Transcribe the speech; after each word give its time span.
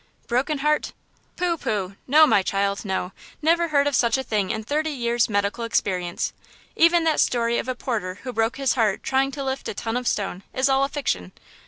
"Broken 0.25 0.57
heart? 0.65 0.93
Pooh, 1.37 1.57
pooh! 1.59 1.95
no, 2.07 2.25
my 2.25 2.41
child, 2.41 2.83
no! 2.83 3.11
never 3.39 3.67
heard 3.67 3.85
of 3.85 3.95
such 3.95 4.17
a 4.17 4.23
thing 4.23 4.49
in 4.49 4.63
thirty 4.63 4.89
years' 4.89 5.29
medical 5.29 5.63
experience! 5.63 6.33
Even 6.75 7.03
that 7.03 7.19
story 7.19 7.59
of 7.59 7.67
a 7.67 7.75
porter 7.75 8.15
who 8.23 8.33
broke 8.33 8.57
his 8.57 8.73
heart 8.73 9.03
trying 9.03 9.29
to 9.33 9.43
lift 9.43 9.69
a 9.69 9.75
ton 9.75 9.95
of 9.95 10.07
stone 10.07 10.41
is 10.55 10.69
all 10.69 10.83
a 10.83 10.89
fiction. 10.89 11.33